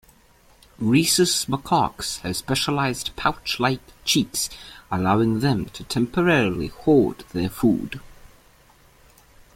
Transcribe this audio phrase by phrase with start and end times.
[0.79, 4.49] Rhesus macaques have specialized pouch-like cheeks,
[4.91, 7.99] allowing them to temporarily hoard their food.